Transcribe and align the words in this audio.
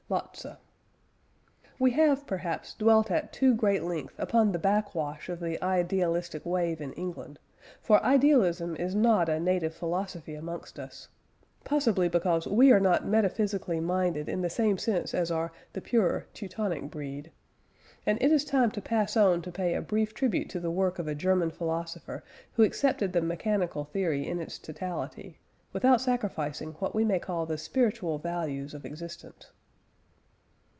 LOTZE. 0.11 0.57
We 1.79 1.91
have 1.91 2.27
perhaps 2.27 2.73
dwelt 2.73 3.09
at 3.09 3.31
too 3.31 3.55
great 3.55 3.81
length 3.81 4.13
upon 4.19 4.51
the 4.51 4.59
backwash 4.59 5.29
of 5.29 5.39
the 5.39 5.57
idealistic 5.63 6.45
wave 6.45 6.81
in 6.81 6.91
England, 6.95 7.39
for 7.81 8.03
idealism 8.03 8.75
is 8.75 8.93
not 8.93 9.29
a 9.29 9.39
native 9.39 9.73
philosophy 9.73 10.35
amongst 10.35 10.77
us; 10.79 11.07
possibly, 11.63 12.09
because 12.09 12.45
we 12.45 12.73
are 12.73 12.79
not 12.81 13.05
metaphysically 13.07 13.79
minded 13.79 14.27
in 14.27 14.41
the 14.41 14.49
same 14.49 14.77
sense 14.77 15.13
as 15.13 15.31
are 15.31 15.53
the 15.71 15.79
purer 15.79 16.27
Teutonic 16.33 16.91
breed. 16.91 17.31
And 18.05 18.21
it 18.21 18.33
is 18.33 18.43
time 18.43 18.69
to 18.71 18.81
pass 18.81 19.15
on 19.15 19.41
to 19.43 19.49
pay 19.51 19.75
a 19.75 19.81
brief 19.81 20.13
tribute 20.13 20.49
to 20.49 20.59
the 20.59 20.69
work 20.71 20.99
of 20.99 21.07
a 21.07 21.15
German 21.15 21.51
philosopher 21.51 22.21
who 22.51 22.63
accepted 22.63 23.13
the 23.13 23.21
mechanical 23.21 23.85
theory 23.85 24.27
in 24.27 24.41
its 24.41 24.59
totality, 24.59 25.39
without 25.71 26.01
sacrificing 26.01 26.73
what 26.79 26.93
we 26.93 27.05
may 27.05 27.17
call 27.19 27.45
the 27.45 27.57
spiritual 27.57 28.17
values 28.17 28.73
of 28.73 28.83
existence. 28.83 29.45